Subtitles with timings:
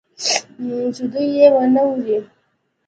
[0.95, 2.17] چې دوى يې وانه وري.